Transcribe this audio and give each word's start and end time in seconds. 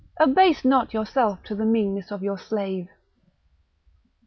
abase 0.19 0.65
not 0.65 0.95
yourself 0.95 1.43
to 1.43 1.53
the 1.53 1.63
meanness 1.63 2.09
of 2.09 2.23
your 2.23 2.35
slave." 2.35 2.87